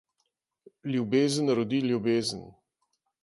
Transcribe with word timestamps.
Ljubezen 0.93 1.47
rodi 1.59 1.79
ljubezen. 1.91 2.43